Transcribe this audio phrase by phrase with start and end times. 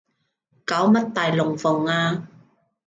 [0.65, 2.27] 搞乜大龍鳳啊